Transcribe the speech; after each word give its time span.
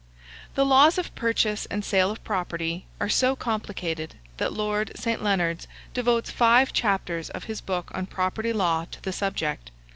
The 0.55 0.65
laws 0.65 0.97
of 0.97 1.13
purchase 1.13 1.67
and 1.67 1.85
sale 1.85 2.09
of 2.09 2.23
property 2.23 2.87
are 2.99 3.07
so 3.07 3.35
complicated 3.35 4.15
that 4.37 4.51
Lord 4.51 4.91
St. 4.95 5.23
Leonards 5.23 5.67
devotes 5.93 6.31
five 6.31 6.73
chapters 6.73 7.29
of 7.29 7.43
his 7.43 7.61
book 7.61 7.91
on 7.93 8.07
Property 8.07 8.51
Law 8.51 8.85
to 8.89 8.99
the 9.03 9.13
subject. 9.13 9.69